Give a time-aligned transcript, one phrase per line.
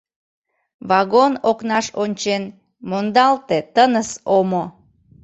[0.89, 2.43] Вагон окнаш ончен,
[2.89, 4.63] мондалте тыныс омо.